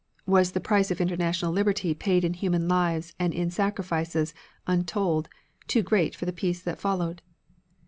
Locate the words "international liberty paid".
0.99-2.23